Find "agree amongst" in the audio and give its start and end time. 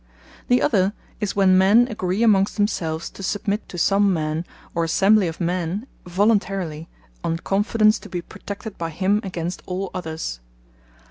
1.87-2.57